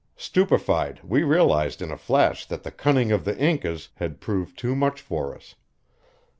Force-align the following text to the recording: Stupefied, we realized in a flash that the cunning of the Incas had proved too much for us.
Stupefied, 0.17 1.01
we 1.03 1.21
realized 1.21 1.79
in 1.79 1.91
a 1.91 1.95
flash 1.95 2.47
that 2.47 2.63
the 2.63 2.71
cunning 2.71 3.11
of 3.11 3.23
the 3.23 3.37
Incas 3.37 3.89
had 3.97 4.19
proved 4.19 4.57
too 4.57 4.75
much 4.75 4.99
for 4.99 5.35
us. 5.35 5.53